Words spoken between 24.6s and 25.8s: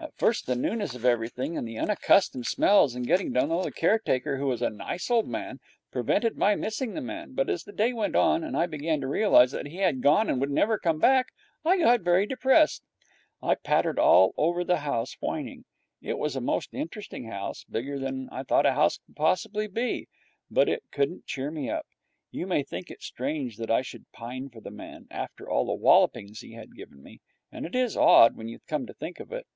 the man, after all the